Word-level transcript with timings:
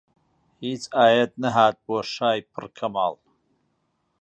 هیچ 0.63 0.83
ئایەت 0.97 1.31
نەهات 1.43 1.75
بۆ 1.85 1.97
شای 2.13 2.39
پڕ 2.53 2.63
کەماڵ 2.77 3.13